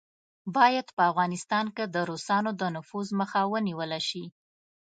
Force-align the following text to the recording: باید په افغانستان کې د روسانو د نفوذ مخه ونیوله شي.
باید 0.55 0.87
په 0.95 1.01
افغانستان 1.11 1.65
کې 1.75 1.85
د 1.95 1.95
روسانو 2.09 2.51
د 2.61 2.63
نفوذ 2.75 3.07
مخه 3.19 3.39
ونیوله 3.53 3.99
شي. 4.09 4.25